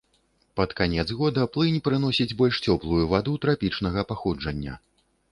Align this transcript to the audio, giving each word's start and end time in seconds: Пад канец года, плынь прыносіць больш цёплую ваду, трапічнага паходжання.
Пад 0.59 0.71
канец 0.79 1.03
года, 1.17 1.41
плынь 1.57 1.83
прыносіць 1.87 2.35
больш 2.39 2.59
цёплую 2.73 3.01
ваду, 3.11 3.35
трапічнага 3.43 4.05
паходжання. 4.13 4.73